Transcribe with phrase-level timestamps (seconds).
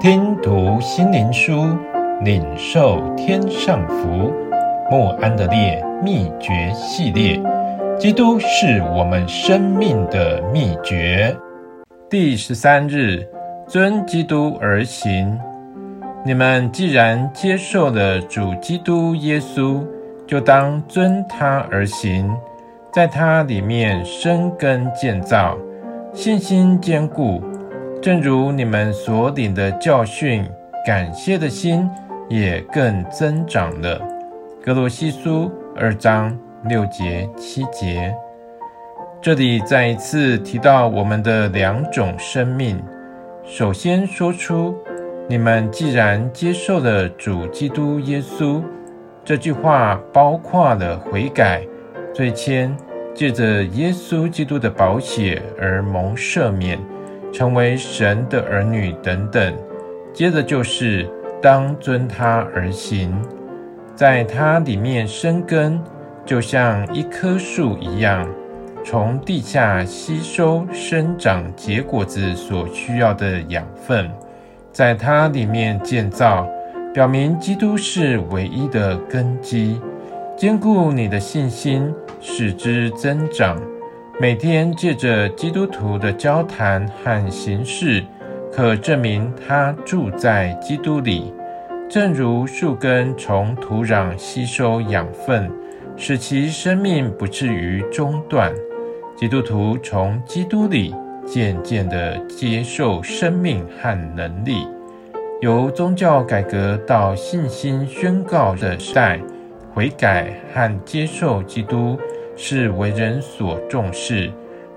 [0.00, 1.76] 听读心灵书，
[2.22, 4.32] 领受天上福。
[4.88, 7.42] 莫安德烈秘诀系列，
[7.98, 11.36] 基督是我们生命的秘诀。
[12.08, 13.26] 第十三日，
[13.66, 15.36] 遵基督而行。
[16.24, 19.84] 你们既然接受了主基督耶稣，
[20.28, 22.32] 就当遵他而行，
[22.92, 25.58] 在他里面生根建造，
[26.12, 27.42] 信心坚固。
[28.00, 30.48] 正如你们所领的教训，
[30.86, 31.88] 感谢的心
[32.28, 34.00] 也更增长了。
[34.62, 38.14] 格罗西书二章六节七节，
[39.20, 42.80] 这里再一次提到我们的两种生命。
[43.44, 44.76] 首先说出，
[45.28, 48.62] 你们既然接受了主基督耶稣，
[49.24, 51.66] 这句话包括了悔改、
[52.14, 52.70] 罪愆，
[53.12, 56.78] 借着耶稣基督的宝血而蒙赦免。
[57.32, 59.54] 成为神的儿女等等，
[60.12, 61.08] 接着就是
[61.40, 63.14] 当遵他而行，
[63.94, 65.80] 在他里面生根，
[66.24, 68.28] 就像一棵树一样，
[68.84, 74.10] 从地下吸收生长结果子所需要的养分，
[74.72, 76.48] 在他里面建造，
[76.92, 79.80] 表明基督是唯一的根基，
[80.36, 83.60] 坚固你的信心，使之增长。
[84.20, 88.02] 每天借着基督徒的交谈和行事，
[88.52, 91.32] 可证明他住在基督里，
[91.88, 95.48] 正如树根从土壤吸收养分，
[95.96, 98.52] 使其生命不至于中断。
[99.16, 100.92] 基督徒从基督里
[101.24, 104.66] 渐渐地接受生命和能力，
[105.40, 109.20] 由宗教改革到信心宣告的时代，
[109.72, 111.96] 悔改和接受基督。
[112.40, 114.30] 是为人所重视，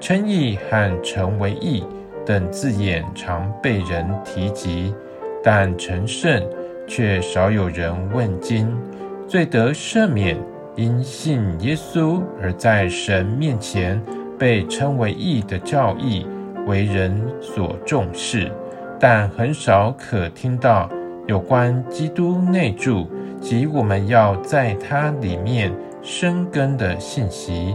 [0.00, 1.84] 称义和成为义
[2.26, 4.92] 等字眼常被人提及，
[5.40, 6.42] 但成圣
[6.88, 8.68] 却少有人问津。
[9.28, 10.36] 罪得赦免，
[10.74, 14.02] 因信耶稣而在神面前
[14.36, 16.26] 被称为义的教义
[16.66, 18.50] 为人所重视，
[18.98, 20.90] 但很少可听到
[21.28, 23.08] 有关基督内住
[23.40, 25.72] 及我们要在他里面。
[26.04, 27.74] 生根的信息，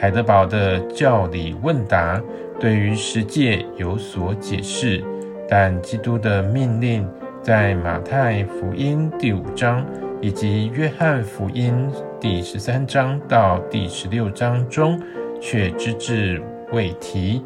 [0.00, 2.22] 海德堡的教理问答
[2.60, 5.02] 对于十诫有所解释，
[5.48, 7.04] 但基督的命令
[7.42, 9.84] 在马太福音第五章
[10.20, 11.90] 以及约翰福音
[12.20, 15.02] 第十三章到第十六章中
[15.40, 16.40] 却只字
[16.70, 17.42] 未提。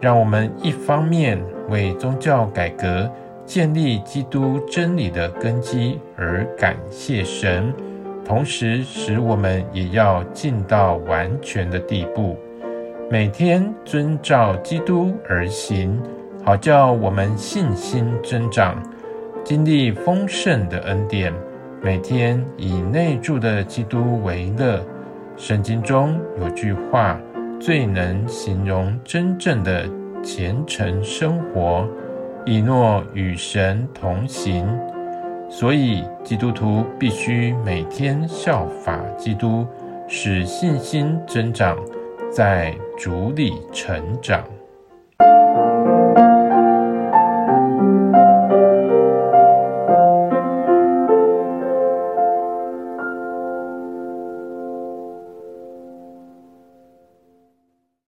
[0.00, 1.36] 让我们一方面
[1.68, 3.10] 为宗教改革
[3.44, 7.74] 建立基督真理的根基而感谢神。
[8.24, 12.36] 同时，使我们也要尽到完全的地步，
[13.10, 16.00] 每天遵照基督而行，
[16.42, 18.82] 好叫我们信心增长，
[19.44, 21.32] 经历丰盛的恩典。
[21.82, 24.82] 每天以内住的基督为乐。
[25.36, 27.20] 圣经中有句话，
[27.60, 29.86] 最能形容真正的
[30.22, 31.86] 虔诚生活：
[32.46, 34.66] 以诺与神同行。
[35.56, 39.64] 所以，基督徒必须每天效法基督，
[40.08, 41.78] 使信心增长，
[42.28, 44.42] 在主里成长。